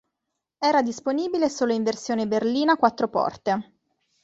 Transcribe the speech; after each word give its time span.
Era 0.57 0.81
disponibile 0.81 1.47
solo 1.47 1.73
in 1.73 1.83
versione 1.83 2.25
berlina 2.25 2.75
quattro 2.75 3.07
porte. 3.07 3.73